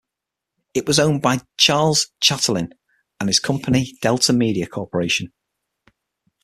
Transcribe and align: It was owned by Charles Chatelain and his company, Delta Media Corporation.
It 0.73 0.87
was 0.87 0.97
owned 0.97 1.21
by 1.21 1.41
Charles 1.57 2.07
Chatelain 2.21 2.73
and 3.19 3.29
his 3.29 3.39
company, 3.39 3.93
Delta 4.01 4.33
Media 4.33 4.65
Corporation. 4.65 5.31